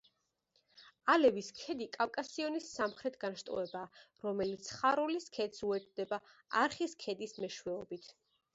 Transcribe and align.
ალევის 1.15 1.49
ქედი 1.59 1.87
კავკასიონის 1.97 2.71
სამხრეთ 2.79 3.19
განშტოებაა, 3.25 4.01
რომელიც 4.25 4.73
ხარულის 4.81 5.31
ქედს 5.39 5.65
უერთდება 5.71 6.23
არხის 6.67 7.01
ქედის 7.07 7.41
მეშვეობით. 7.47 8.15